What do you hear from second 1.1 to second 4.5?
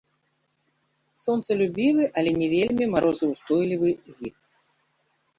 Сонцалюбівы, але не вельмі марозаўстойлівы від.